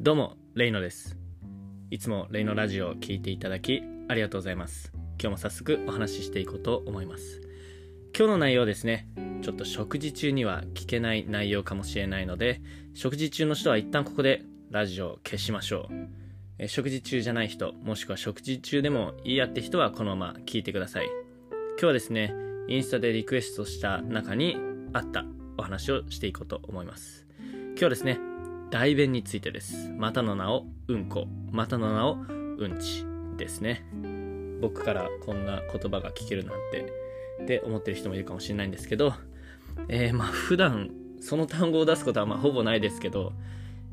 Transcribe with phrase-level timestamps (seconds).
[0.00, 1.18] どうも、レイノです。
[1.90, 4.92] いつもレイノラジオを聞いていただきありがとうございます。
[5.20, 7.40] 今日も早速お話ししていこうと思います。
[8.16, 9.08] 今日の内容ですね、
[9.42, 12.60] ちょっと食事中には聞けない内容かもしれないので、
[12.94, 15.94] 食事中の人は一旦ここでラジオを消しましょう。
[16.60, 21.06] え食事中じゃない人、もしくは食事中でもいいやって人はこのまま聞いてください。
[21.72, 22.32] 今日はですね、
[22.68, 24.58] インスタでリクエストした中に
[24.92, 25.24] あった
[25.56, 27.26] お話をしていこうと思います。
[27.76, 28.20] 今日ですね、
[28.70, 29.90] 代弁についてです。
[29.96, 32.18] またの名をうんこ、またの名を
[32.58, 33.04] うんち
[33.36, 33.84] ですね。
[34.60, 36.92] 僕からこんな言葉が聞けるなんて、
[37.42, 39.14] って思ってる人もいるかもしれないんですけど、
[39.88, 40.90] えー、まあ普段
[41.20, 43.32] その単語を出すことはまあほぼないですけど、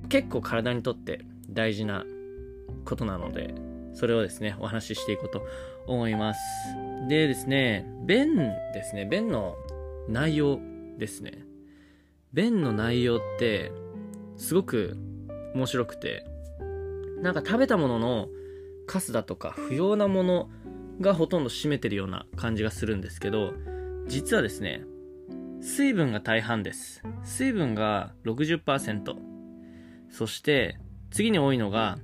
[0.10, 2.06] 結構体にとって大事な
[2.86, 3.54] ことなので、
[3.94, 5.46] それをですね、お話ししていこうと
[5.88, 6.40] 思います。
[7.08, 8.36] でですね、弁
[8.74, 9.56] ですね、弁の
[10.10, 10.60] 内容
[10.98, 11.46] ですね。
[12.34, 13.72] 弁の内容って、
[14.38, 14.98] すごく
[15.54, 16.26] 面白くて、
[17.22, 18.28] なんか食べたものの
[18.88, 20.50] カスだとか不要なもの
[21.02, 23.54] がほとんど占めてるような感じがするんですけど、
[24.08, 24.84] 実はですね、
[25.62, 27.02] 水分が大半です。
[27.24, 29.16] 水分が60%。
[30.10, 30.78] そして、
[31.10, 31.98] 次に多いのが、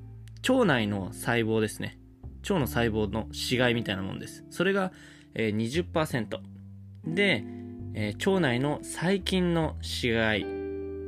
[0.50, 2.00] 腸内の細胞ですね。
[2.42, 4.44] 腸の細胞の死骸みたいなもんです。
[4.50, 4.92] それが、
[5.36, 6.40] 20%。
[7.06, 7.46] で、
[8.26, 10.46] 腸内の細菌の死骸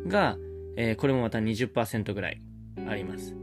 [0.08, 0.38] が、
[0.76, 2.42] えーこれもまた20%ぐらい
[2.88, 3.36] あります。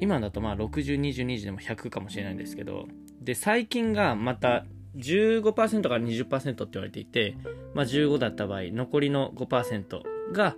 [0.00, 2.86] 今だとまあ60、20、20でも100かもしれないんですけど、
[3.20, 7.36] で、細菌がまた15%から20%って言われていて、
[7.74, 10.56] まあ15だった場合、残りの5%が、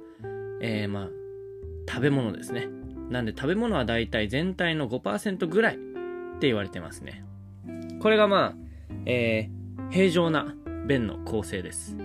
[0.61, 1.09] えーまあ、
[1.89, 2.69] 食べ物ですね。
[3.11, 5.79] なんで食べ物はだいたい全体の5%ぐらいっ
[6.41, 7.25] て言われてますね。
[8.01, 8.55] これがまあ、
[9.07, 9.59] えー
[9.91, 10.55] 平常な
[10.87, 11.97] 便の構成です。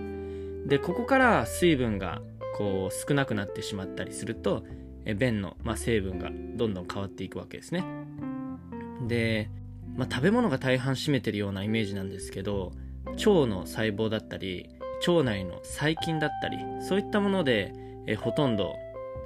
[0.66, 2.22] で、ここから水分が
[2.54, 4.64] こう少なくなってしまったりすると、
[5.04, 7.84] え便の、まあ、成分がどんどん変わっていくわけですね。
[9.06, 9.50] で、
[9.96, 12.72] まあ、食べ物が大半占めてるようなイメージなんですけど、
[13.06, 14.70] 腸の細胞だったり、
[15.06, 17.72] 腸内の細菌だったり、そういったもので、
[18.06, 18.74] えほとんど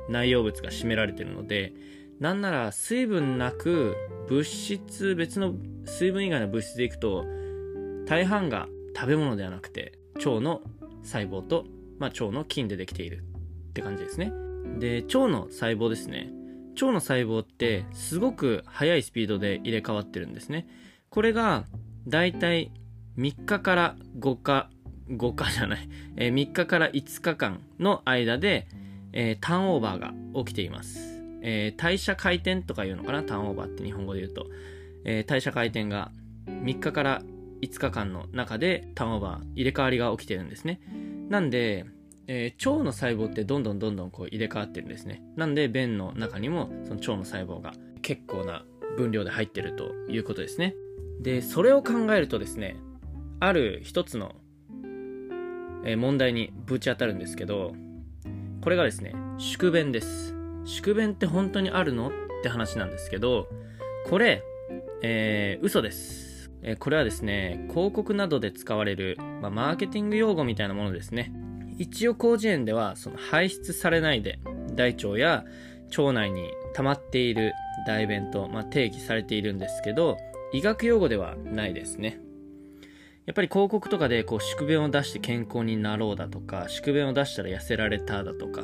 [0.08, 1.72] 内容物が占められてるので、
[2.18, 3.94] なんなら水分なく
[4.28, 7.24] 物質、別の水分以外の物質でいくと、
[8.06, 10.62] 大半が食べ物ではなくて腸の
[11.02, 11.64] 細胞と、
[11.98, 13.24] まあ、腸の菌でできている
[13.70, 14.32] って感じですね。
[14.78, 16.30] で、腸の細胞ですね。
[16.74, 20.68] 腸の細胞ってすごく速いスピードで入れ替わってるんですね。
[21.10, 21.64] これが
[22.06, 22.70] だいたい
[23.18, 24.70] 3日から5日、
[25.08, 28.68] 5日じゃない、えー3日から5日間の間で、
[29.12, 30.12] えーターンオーバーが
[30.44, 31.20] 起きています。
[31.42, 33.24] えー代謝回転とか言うのかな？
[33.24, 34.46] ターンオーバーって日本語で言うと。
[35.04, 36.12] え代謝回転が
[36.46, 37.22] 3日から
[37.60, 40.80] 5日間の中でターンオーバー入れ替わりが起きてるんですね。
[41.28, 41.84] なんで、
[42.26, 45.22] えー腸の細胞ってどんどんどんどんこう入れ替わってるんですね。
[45.36, 47.72] なんで便の中にもその腸の細胞が
[48.02, 48.64] 結構な
[48.96, 50.74] 分量で入ってるということですね。
[51.20, 52.76] で、それを考えるとですね、
[53.40, 54.34] ある一つの、
[55.84, 57.74] えー問題にぶち当たるんですけど、
[58.60, 60.34] これがですね、宿便です。
[60.64, 62.08] 宿便って本当にあるの？
[62.08, 62.12] っ
[62.42, 63.48] て話なんですけど、
[64.06, 64.42] これ、
[65.02, 66.27] えー嘘です。
[66.62, 71.32] えこれはですね、広告などで使われる、まあ、マーケティング用語みたいなものですね。
[71.78, 74.40] 一応広辞苑では、その排出されないで、
[74.74, 75.44] 大腸や
[75.96, 77.52] 腸内に溜まっている
[77.86, 80.16] 大便と、まあ、定義されているんですけど、
[80.52, 82.20] 医学用語ではないですね。
[83.26, 88.62] やっぱり広告とかでこう宿便を出して健康になろうだとか、宿便を出したら痩せられただとか、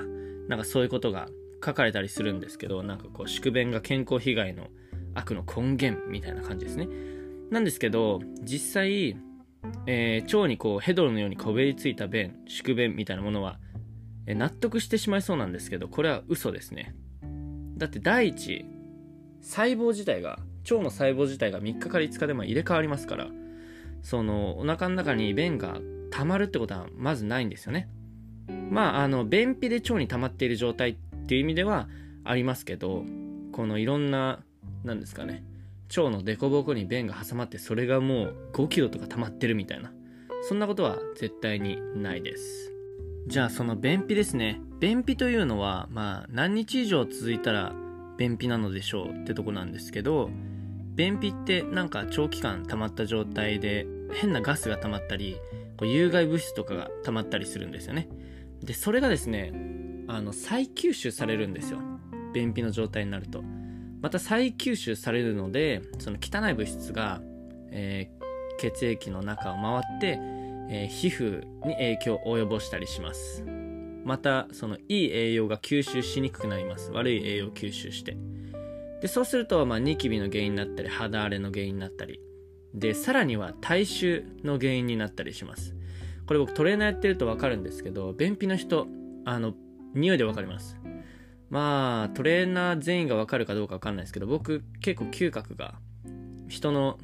[0.49, 1.29] なんかそういうことが
[1.65, 4.69] 書かれたりするんですけど、なんかこう宿便が健康被害の
[5.15, 6.89] 悪の根源みたいな感じですね。
[7.55, 9.17] なんですけど、実際、
[9.87, 13.59] えー腸にこうヘドロのようにこびりついた便、宿便みたいなものは、
[14.27, 16.95] えー納得してしまいそうなんですけど、これは嘘ですね。
[17.77, 18.65] だって第一、
[19.41, 23.29] 細胞自体が、腸の細胞自体が3日から5日でも入れ替わりますから、
[24.03, 27.89] そのお腹の中に便が溜まるってことはまずないんですよね。
[28.71, 30.95] まあ、あの、便秘で腸に溜まっている状態っ
[31.27, 31.89] ていう意味では
[32.25, 33.05] ありますけど、
[33.53, 34.43] このいろんな、
[34.83, 35.45] なんですかね、
[35.89, 39.93] 腸の凸凹に便が挟まってそれがもう5キロとか溜まってるみたいな、
[40.43, 42.73] そんなことは絶対にないです。
[43.27, 44.61] じゃあその便秘ですね。
[44.81, 47.75] 便秘というのは、まあ、何日以上続いたら
[48.19, 50.31] 便秘なのでしょうってとこなんですけど、
[50.95, 55.39] 便秘ってなんか長期間溜まった状態で変なガスが溜まったり、
[55.77, 58.09] こう有害物質とかが溜まったりするんですよね。
[58.63, 59.53] で、それがですね、
[60.07, 61.79] あの、再吸収されるんですよ。
[62.33, 63.43] 便秘の状態になると。
[64.05, 67.23] また再吸収されるので、その汚い物質が、
[67.71, 68.25] えー
[68.57, 70.19] 血液の中を回って、
[70.69, 73.43] えー皮膚に影響を及ぼしたりします。
[74.05, 76.93] またそのいい栄養が吸収しにくくなります。
[76.93, 78.19] 悪い栄養を吸収して。
[79.01, 82.21] でそうすると、まあ、ニキビの原因になったり肌荒れの原因になったり。
[82.75, 85.75] でさらには体臭の原因になったりします。
[86.27, 88.87] これ僕トレーナーやってると分かるんですけど便秘の人
[89.25, 89.55] あの
[89.95, 90.77] 匂いで分かります。
[91.55, 95.75] まあトレーナー全員が分かるかどうか分かんないですけど僕結構嗅覚が
[96.49, 96.99] 人の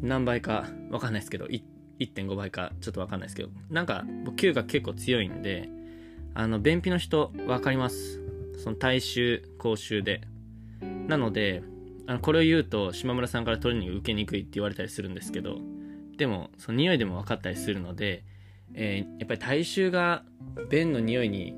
[0.00, 5.68] 何倍か分かんないですけど1.5倍かちょっと分かんないですけどなんか僕嗅覚結構強いんで
[6.34, 8.20] あの便秘の人分かります？
[8.60, 10.22] その体臭口臭で。
[11.06, 11.62] なので
[12.08, 15.58] あのこれを言うと島村さんからトレーニング受けにくいって言われたりするんですけど
[16.16, 18.24] でもその匂いでも分かったりするので、
[18.74, 20.24] えー、やっぱり体臭が
[20.68, 21.54] 便の匂いに、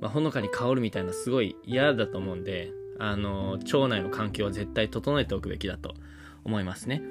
[0.00, 5.94] まあ、ほのかに香るみたいなすごい嫌だと思うんであの腸内の環境は絶対整えておくべきだと
[6.44, 7.02] 思いますね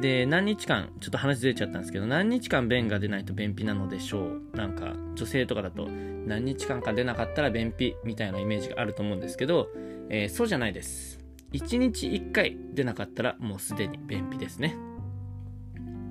[0.00, 9.68] で何日間ちょっと話ずれちゃったんですけど何日間便が出ないと便秘なのでしょうなんか女性とかだと何日間か出なかったら便秘みたいなイメージがあると思うんですけど、
[10.08, 11.20] えー、そうじゃないです
[11.52, 14.76] 1日1回出なかったらもうすでに便秘ですね。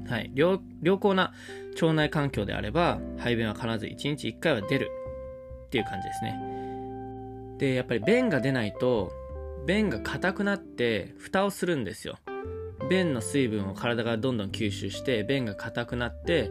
[0.08, 0.32] はい。
[0.34, 0.60] 良
[0.98, 1.34] 好な
[1.76, 4.90] 腸内環境であれば、排便は必ず1日1回は出る
[5.70, 6.40] っていう感じですね。
[7.60, 9.12] で、やっぱり便が出ないと、
[9.66, 12.18] 便が硬くなって蓋をするんですよ。
[12.90, 16.50] 便の水分を体がどんどん吸収して、便が硬くなって、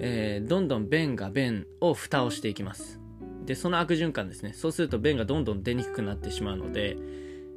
[0.00, 3.00] えー、どんどん便が便を蓋をしていきます。
[3.46, 4.52] で、その悪循環ですね。
[4.52, 6.96] そうすると便がどんどん出にくくなってしまうので、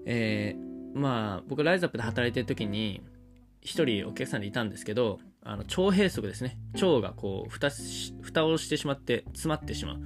[0.06, 3.02] えー、まあ僕ライズアップで働いてる時に
[3.62, 7.70] 一人お客さんでいたんですけどあの腸閉塞ですね腸がこう蓋
[8.22, 10.00] 蓋をしてしまって詰まってしまう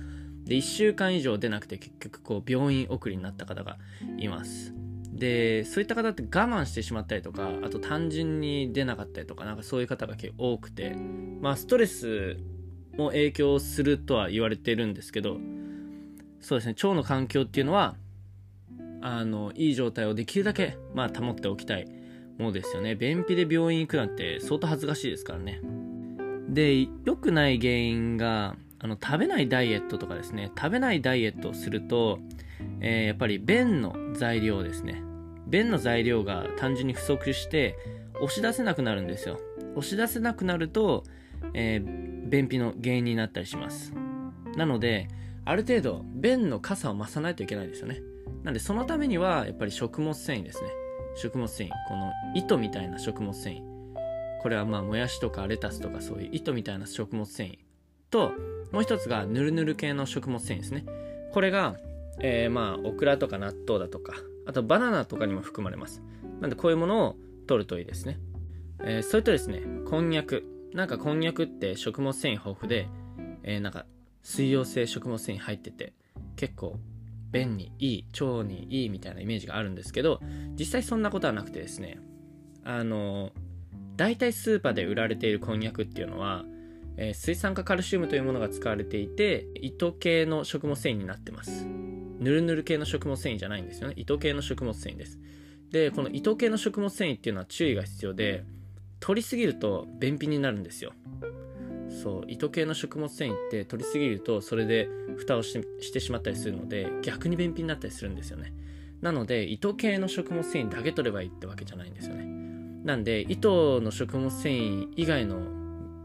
[0.48, 3.78] で1週間以上出なくて結局こう病院送りになった方が
[4.18, 4.74] います。
[5.14, 10.96] でそういった方って我慢してしまったりとかあと単純に出なかったりとかなんかそういう方が結構多くて
[11.42, 12.38] まあストレス
[12.98, 15.38] も影響するとは言われてるんですけど
[16.40, 17.96] そうですね腸の環境っていうのは
[19.02, 21.88] あのいい状態をできるだけ、まあ、保っておきたい
[22.38, 22.96] ものですよね。
[22.96, 25.62] 便秘で病院行くなんて相当恥ずかしいですからね。
[26.50, 30.52] で良くない原因があの食べないダイエットとかですね。
[30.58, 32.20] 食べないダイエットをすると、
[32.80, 35.02] えー、やっぱり便の材料ですね。
[35.48, 37.76] 便の材料が単純に不足して
[38.16, 39.40] 押し出せなくなるんですよ。
[39.76, 41.04] 押し出せなくなると、
[41.54, 43.94] えー、便秘の原因になったりします。
[44.56, 45.08] なので
[45.46, 48.02] ある程度便の傘を増さないといけないですよね。
[48.44, 50.70] なんでそのためにはやっぱり食物繊維ですね。
[51.16, 51.72] 食物繊維。
[51.88, 53.62] この糸みたいな食物繊維。
[54.42, 57.67] これはまあもやしとかレタスとかそういう糸みたいな食物繊維。
[58.10, 58.34] と
[58.72, 60.86] もう一つがヌルヌル系の食物繊維ですね。
[61.34, 61.76] これが、
[62.20, 64.14] えー、まあオクラとか納豆だとか
[64.46, 66.02] あとバナナとかにも含まれます。
[66.42, 67.16] なんでこういうものを
[67.48, 68.20] 取るといいですね、
[68.84, 70.44] えー、それとですねこんにゃく。
[70.74, 72.88] なんかこんにゃくって食物繊維豊富で、
[73.44, 73.86] えー、なんか
[74.22, 75.94] 水溶性食物繊維入ってて
[76.36, 76.78] 結構
[77.32, 80.20] 便にいい腸にいいみたいなイメージがあるんですけど
[80.58, 82.00] 実際そんなことはなくてですね
[82.64, 83.32] あの
[83.96, 86.46] 大体スーパーで売られているこんにゃくっていうのは、
[86.98, 91.66] えー、水酸化カルシウムというものが使われていて糸系の食物繊維になってます。
[92.20, 93.94] ぬるぬる系の食物繊維じゃないんですよね。
[93.98, 95.20] 糸系の食物繊維です。
[95.72, 98.44] でこの糸系の食物繊維っていうのは注意が必要で
[99.00, 100.94] 取りすぎると便秘になるんですよ。
[101.90, 108.54] そう糸系の食物繊維って取りすぎるとそれで蓋をしてしまったりするので逆に便秘になったりするんですよね。
[109.02, 112.26] なので糸系の食物繊維だけ取ればいいってわけじゃないんですよね。
[112.84, 115.57] なんで糸の食物繊維以外の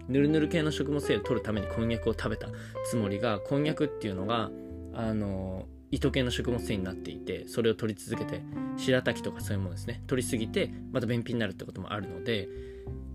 [0.09, 2.49] ぬるぬる系の食物繊維を取るためにこんにゃくを食べた
[2.91, 4.51] つもりがこんにゃくっていうのが
[4.95, 8.43] あの糸系の食物繊維になっていてそれを取り続けて
[8.77, 10.03] 白滝とかそういうものですね。
[10.07, 12.49] 取りすぎてまた便秘になるってこともあるので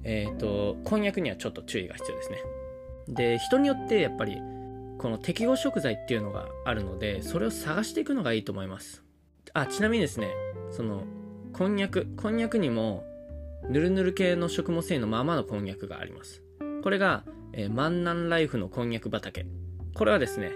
[0.04, 2.38] えっ、ー、とこんにゃくにはちょっと注意が必要ですね。
[3.08, 4.38] で人によってやっぱり
[4.98, 9.04] この適合食材っていうのがあるのでそれを探していくのがいいと思います。
[9.54, 10.30] あちなみにですね
[10.72, 11.04] その
[11.54, 12.08] こんにゃく。
[12.16, 13.04] こんにゃくにも
[13.70, 16.44] ぬるぬる系の食物繊維のままのこんにゃくがあります。
[16.88, 19.46] これが、えー、万南ライフのこんにゃく畑。
[19.94, 20.54] これはですね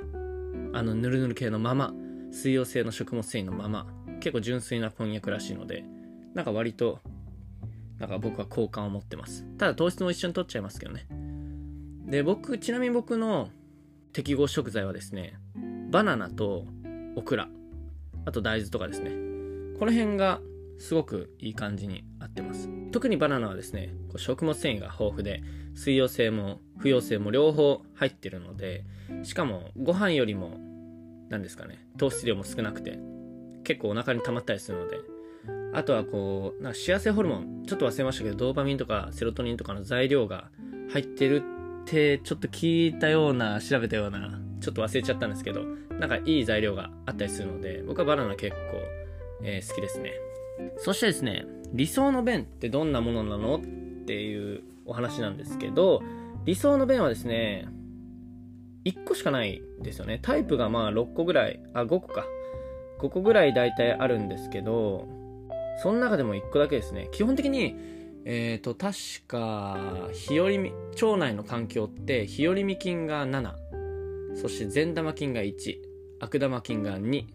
[0.72, 1.94] あのぬるぬる系のまま
[2.32, 3.86] 水溶性の食物繊維のまま
[4.22, 5.84] 結構純粋なこんにゃくらしいので
[6.34, 7.00] なんか割と
[8.00, 9.44] なんか僕は好感を持ってます。
[9.58, 11.06] ただ糖質も一緒に取っちゃいますけどね。
[12.06, 13.50] で僕ちなみに僕の
[14.14, 15.34] 適合食材はですね
[15.90, 16.66] バナナと
[17.18, 17.50] オクラ。
[18.24, 19.10] あと大豆とかですね。
[19.78, 20.40] この辺が
[20.82, 22.70] すごくいい感じに合ってます。
[22.92, 25.44] 特にバナナはですね食物繊維が豊富で
[25.76, 28.84] 水溶性も不溶性も両方入ってるので
[29.24, 30.60] しかもご飯よりも
[31.30, 33.00] 何ですかね糖質量も少なくて
[33.64, 35.00] 結構お腹に溜まったりするので
[35.74, 40.50] あとはこうなんか幸せホルモンちょっと忘れましたけどドーパミンとかセロトニンとかの材料が
[40.92, 41.44] 入ってる
[41.84, 48.58] ってちょっと聞いたような調べたようなちょっと忘れちゃったんですけどなんかいい材料があったりするので僕はバナナ結構、
[49.44, 50.31] えー、好きですね。
[50.78, 53.60] そしてですね理想の便ってどんなものなのっ
[54.06, 56.02] ていうお話なんですけど
[56.46, 57.68] 理想の便はですね
[58.86, 60.20] 1個しかないですよね。
[60.22, 62.26] タイプがまあ6個ぐらいあ5個か。
[63.00, 65.08] 5個ぐらい大体あるんですけど
[65.82, 67.10] その中でも1個だけですね。
[67.12, 67.76] 基本的に
[68.26, 73.54] えっ、ー、と確か日和み腸内の環境って日和見菌が7
[74.36, 75.78] そして善玉菌が1
[76.20, 77.26] 悪玉菌が2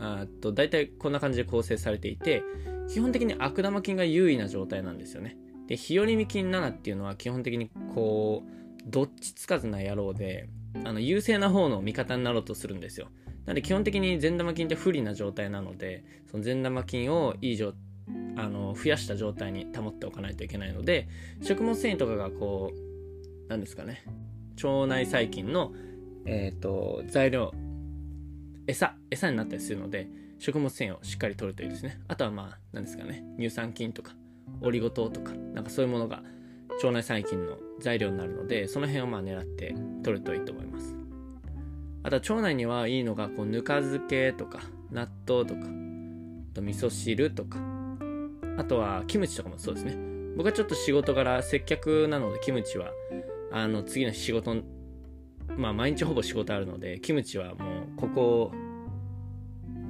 [0.00, 2.42] あと大体こんな感じで構成されていて
[2.88, 5.36] 基本的に悪玉菌が優位な状態なんですよね。
[5.66, 10.48] で日和見菌7っていうのは基本的にこうどっちつかずな野郎で
[10.84, 13.08] あの優勢な方の味方になろうとするんですよ。
[13.44, 17.72] なので基本的に善玉菌って不利な状態なのでその善玉菌をいい状
[18.36, 21.08] あの増やした状態に保っておかないといけないので
[21.42, 24.04] 食物繊維とかがこう何ですかね
[24.62, 25.72] 腸内細菌の、
[26.24, 27.52] えーと、材料
[28.68, 30.08] 餌餌になったりするので
[30.38, 31.98] 食物繊維をしっかり取るといいですね。
[32.06, 33.24] あとはまあ何ですかね。
[33.36, 34.12] 乳酸菌とか
[34.60, 36.22] オリゴ糖とかなんかそういうものが
[36.82, 40.94] 腸内細菌の材料になるのでその辺をまあ狙って取るといいと思います。
[42.04, 44.60] あとは腸内にはいいのがこうぬか漬けとか
[44.92, 45.64] 納豆とかあ
[46.54, 47.58] と味噌汁とか
[48.56, 49.96] あとはキムチとかもそうですね。
[50.36, 52.92] 僕はちょっと仕事柄接客なのでキムチは
[53.50, 54.54] あの次の仕事
[55.58, 58.52] まあ毎日ほぼ仕事あるのでキムチはもうここ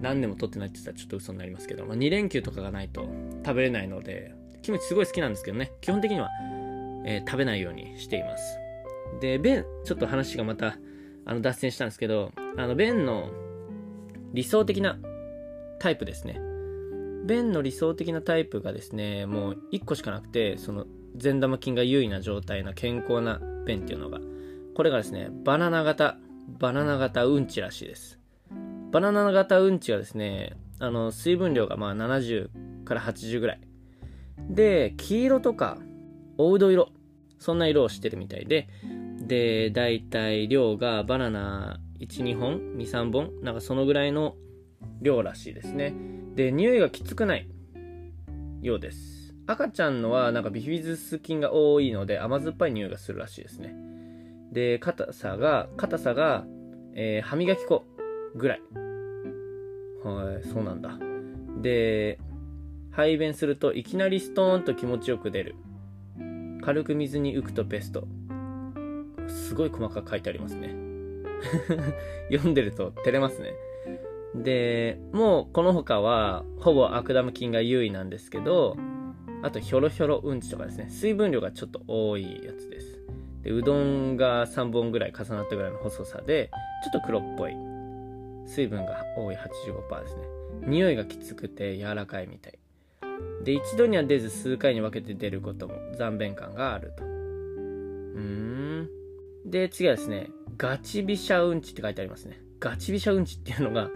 [0.01, 3.09] 何年も取ってないって言ったらちょっと嘘になりますけど、まあ、2連休とかがないと
[3.45, 6.29] 食べれないのでキムチすごい好きなんですけどね基本的には
[7.09, 8.59] えー、食べないようにしています。
[9.21, 10.77] で、便、ちょっと話がまた、
[11.25, 13.31] あの、脱線したんですけど、あの、便の
[14.35, 14.99] 理想的な
[15.81, 16.39] タイプですね。
[17.27, 24.21] 便の理想的なタイプがですね、もう1個しかなくて、その、善玉菌が優位な状態な健康な便っていうのが、
[24.79, 26.19] これがですね、バナナ型、
[26.61, 28.21] バナナ型うんちらしいです。
[28.93, 33.61] バナナ型うんちはですね、あの、水分量がまあ70から80ぐらい。
[34.49, 35.79] で、黄色とか、
[36.37, 36.93] 黄土色
[37.41, 38.69] そんな色をしてるみたいで、
[39.27, 44.37] で、だいたい量がバナナ1、2本 ?2、3本なんかそのぐらいの
[45.03, 45.93] 量らしいですね。
[46.37, 47.49] で、匂いがきつくない
[48.63, 49.35] ようです。
[49.49, 53.88] 赤ちゃんのはなんかビフィズス菌が多いので甘酸っぱい匂いがするらしいですね。
[54.53, 56.47] で、硬さが、硬さが、
[56.95, 57.85] えー、歯磨き粉
[58.35, 58.63] ぐらい。
[60.05, 60.99] はい、そうなんだ。
[61.61, 62.19] で、
[62.91, 65.57] 排便するといきなりストーンと気持ちよく出る。
[66.63, 68.07] 軽く水に浮くとベスト。
[69.29, 70.75] すごい細かく書いてありますね。
[72.31, 73.55] 読んでると照れますね。
[74.35, 78.77] で、もうこの他はほぼ悪玉菌が優位なんですけど、
[79.43, 82.98] あとひょろひょろうんちとかですね、水分量がちょっと多いやつです。
[83.43, 86.51] で、うどんが3本ぐらい重なったぐらいの細さで、
[86.85, 87.53] ちょっと黒っぽい。
[88.47, 90.23] 水分が多い85%ですね。
[90.67, 92.59] 匂いがきつくて柔らかいみたい。
[93.45, 98.89] で一度には出ず数回に分けて出ることも残便感があるとうん
[99.47, 103.91] で次はですねガチビシャうんちって書いてありますねガチビシャうんちっていうのが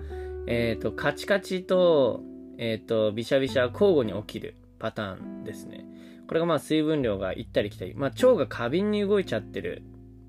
[0.47, 2.23] えっ、ー、とカチカチと
[2.59, 5.85] えっ、ー、とビシャビシャ交互に起きるパターンですね
[6.33, 9.83] これがまあ水分量が行ったり来たり、まあ、腸が過敏に動いちゃってる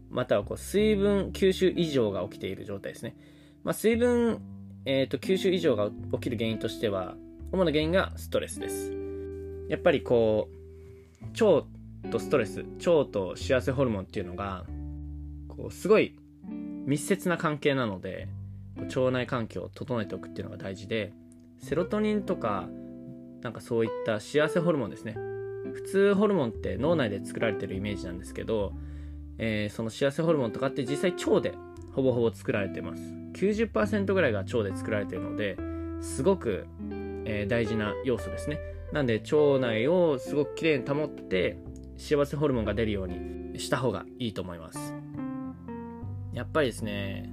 [0.10, 3.16] またはこう水分吸収異常が起きている状態ですね、
[3.64, 4.42] まあ、水分、
[4.84, 7.16] えーと吸収異常が起きる原因としては
[7.54, 8.92] 主な原因がストレスです。
[9.70, 10.50] やっぱりこ
[11.22, 11.68] う、腸
[12.12, 14.66] とストレス、腸と幸せホルモンっていうのが、
[15.48, 16.16] こう、すごい
[16.86, 18.28] 密接な関係なので、
[18.76, 21.14] 腸内環境を整えておくっていうのが大事で、
[21.60, 22.68] セロトニンとか、
[23.42, 25.16] なんかそういった幸せホルモンですね。
[25.74, 28.74] 普通ホルモンって脳内で作られてるイメージなんですけど、
[29.38, 31.56] えー、その幸せホルモンとかって実際腸で
[31.94, 33.04] ほぼほぼ作られてます。
[33.34, 35.58] 90%ぐらいが腸で作られてるので、
[36.02, 36.68] すごく
[37.26, 38.60] えー、大事な要素ですね。
[38.92, 41.58] なんで腸内をすごくきれいに保って
[41.98, 44.94] 幸せホルモンが出るようにした方がいいと思います。
[46.34, 47.32] やっぱりですね、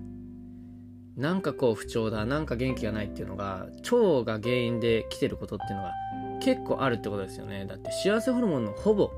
[1.17, 5.93] なんかこう不調だ、なんか元気がないっていうのが腸が原因で来てることっていうのが
[6.41, 7.67] 結構あるってことですよね。
[7.67, 9.11] だって幸せホルモンのほぼ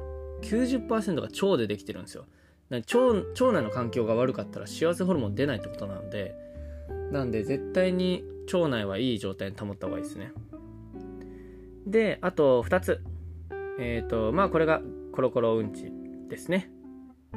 [0.43, 2.27] 90%が腸でできてるんですよ。
[2.71, 6.35] 腸腸内の環境が悪かったら幸せホルモン出ないってことなんで、
[7.11, 10.33] なんで絶対に腸内はいい状態に保った方がいいですね。
[11.87, 13.01] で、あと2つ。
[13.79, 14.81] えっ、ー、と、まあこれが
[15.13, 15.91] コロコロうんち
[16.29, 16.71] ですね。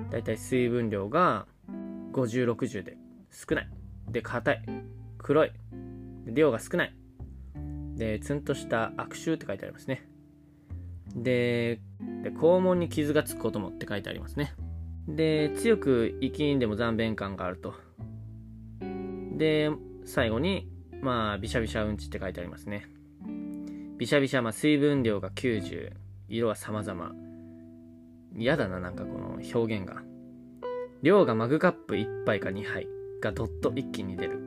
[0.10, 1.48] だいたい水分量が
[2.13, 2.98] 50、60で
[3.32, 3.70] 少ない。
[4.10, 4.63] で、硬い。
[5.18, 5.51] 黒い。
[6.25, 6.96] 量が少ない。
[7.96, 10.08] で、ツンとした悪臭って書いてありますね。
[11.16, 11.80] で、
[12.40, 14.54] 肛門に傷がつくこともって書いてありますね。
[15.08, 17.74] で、強く息んでも残便感があると。
[19.38, 19.70] で、
[20.06, 20.70] 最後に、
[21.02, 22.88] まあ、びしゃびしゃうんちって書いてありますね。
[23.98, 25.92] びしゃびしゃ、まあ、水分量が90、
[26.28, 27.14] 色は様々。
[28.36, 30.04] 嫌だな、なんかこの表現が。
[31.02, 32.88] 量がマグカップ1杯か2杯
[33.22, 34.40] がどっと一気に出る。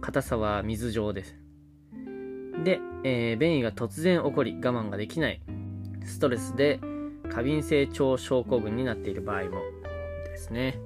[0.00, 1.36] 硬さは水状です。
[2.62, 5.40] で、えー、便意が突然起こり我慢ができない。
[6.04, 6.80] ストレスで
[7.30, 9.62] 過敏性腸症候群になっている場合も
[10.26, 10.78] ですね。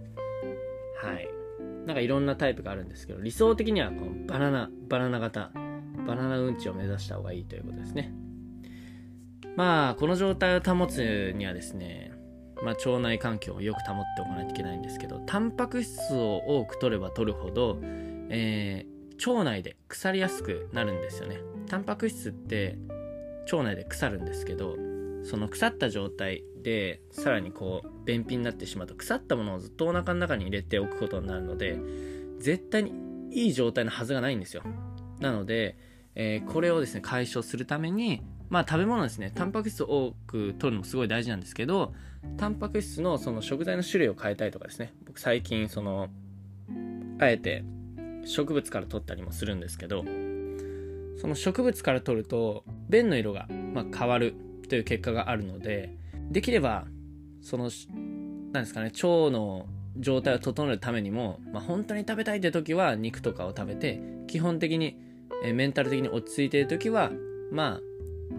[1.02, 1.28] はい。
[1.86, 5.50] なんかいろんなタイプがあるんですけど、理想的にはこのバナナ、バナナ型、
[6.06, 8.12] バナナうんちを目指した方がいいということですね。
[9.56, 12.12] まあ、この状態を保つにはですね、
[12.62, 17.78] まあ、腸内環境をよく保っておかないといけないんですけど、タンパク質を多く取れば取るほど、
[18.30, 21.38] えー、腸内で腐りやすくなるんですよね。
[21.66, 22.78] タンパク質って
[23.50, 24.76] 腸内で腐るんですけど、
[25.24, 31.78] その腐った状態でさらにこう便秘になってしまうと腐ったものをずっとお腹の中に入れておくことになるので
[32.38, 32.92] 絶対に
[33.30, 34.62] いい状態のはずがないんですよ。
[35.20, 35.76] なので、
[36.14, 39.32] えー、これをですね解消するためにまあ食べ物ですね。
[39.34, 41.92] タンパク質を多く取るのもすごい大事なんですけど
[42.36, 44.94] タンパク質のその食材の種類を変えたりとかですね。
[45.04, 46.08] 僕最近その
[47.20, 47.64] あえて
[48.28, 50.04] 植物から取ったりもするんですけど
[51.20, 54.34] その植物から取ると便の色がま変わる
[54.68, 55.96] という結果があるので
[56.30, 56.86] できれば
[57.42, 57.70] その
[58.52, 59.66] 何ですかね腸の
[59.96, 65.00] 状態を整えるためにも、まあ、本当に食べたいって時は肉とかを食べて基本的に、
[65.42, 67.10] えメンタル的に落ち着いている時は
[67.50, 67.80] まあ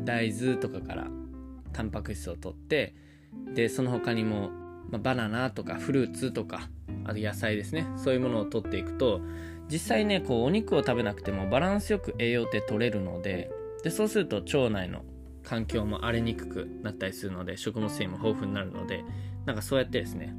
[0.06, 1.08] 大豆とかから
[1.74, 2.94] タンパク質を取って
[3.56, 4.50] でその他にも、
[4.90, 6.70] まあ、バナナとかフルーツとか
[7.06, 7.88] あと野菜ですね。
[7.98, 9.22] そういうものを取っていくと
[9.72, 13.52] 実際ねこうお肉を食べなくてもバランスよく栄養って取れるので
[13.84, 15.04] でそうすると腸内の
[15.44, 19.04] 環境も荒れにくくなったりするので食物繊維も豊富になるので
[19.46, 20.36] なんかそうやってですね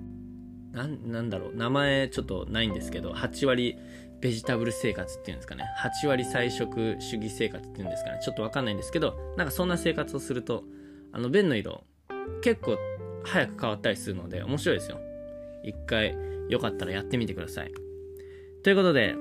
[0.72, 3.76] なんだろう名前ちょっとないんですけど8割
[4.20, 5.64] ベジタブル生活っていうんですかね。
[6.04, 8.20] 8割菜食主義生活っていうんですかね。
[8.22, 10.62] ちょっとわかんないんですけどなんかそんな生活をすると
[11.12, 11.84] あの便の色
[12.42, 12.76] 結構
[13.24, 15.00] 早く変わったりするので面白いですよ。
[15.64, 16.14] 一回
[16.48, 17.72] よかったらやってみてください
[18.62, 19.16] ということで、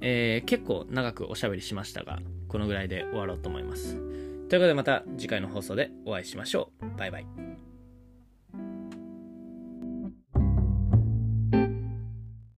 [0.00, 3.96] えー、結構長くおしゃべりしましたがこのぐらいで終わろうと思います
[4.50, 6.98] ということでまた次回の放送でお会いしましょう。
[6.98, 7.49] バイバイ。